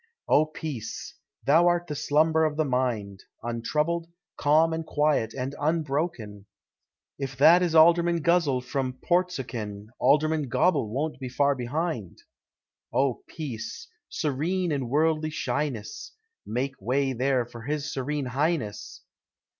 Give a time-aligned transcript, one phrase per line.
[0.27, 1.13] Oh Peace!
[1.45, 6.47] thou art the slumber of the mind, Untroubled, calm and quiet, and unbroken,
[7.19, 12.17] If that is Alderman Guzzle from Portsoken, Alderman Gobble won't be far behind.
[12.91, 13.87] Oh Peace!
[14.09, 16.13] serene in worldly shyness,
[16.47, 19.03] Make way there for his Serene Highness!